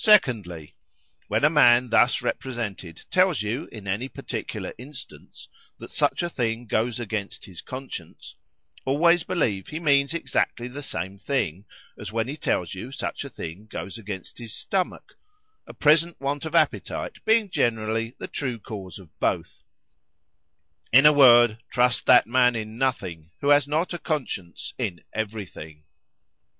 [0.00, 0.74] "Secondly,
[1.28, 6.98] When a man, thus represented, tells you in any particular instance,——That such a thing goes
[6.98, 12.90] "against his conscience,——always believe he means exactly the same thing, as when he tells you
[12.90, 18.58] such a thing goes against his stomach;—a present want of appetite being generally the true
[18.58, 19.62] cause of both.
[20.92, 25.84] "In a word,—trust that man in nothing, who has not a CONSCIENCE in every thing.